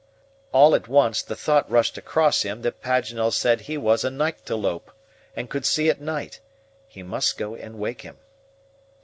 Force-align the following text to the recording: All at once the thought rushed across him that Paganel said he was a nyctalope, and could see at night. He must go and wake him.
All 0.51 0.73
at 0.73 0.87
once 0.87 1.21
the 1.21 1.35
thought 1.35 1.69
rushed 1.69 1.95
across 1.95 2.41
him 2.41 2.63
that 2.63 2.81
Paganel 2.81 3.31
said 3.31 3.61
he 3.61 3.77
was 3.77 4.03
a 4.03 4.09
nyctalope, 4.09 4.89
and 5.35 5.47
could 5.47 5.63
see 5.63 5.91
at 5.91 6.01
night. 6.01 6.39
He 6.87 7.03
must 7.03 7.37
go 7.37 7.53
and 7.53 7.77
wake 7.77 8.01
him. 8.01 8.17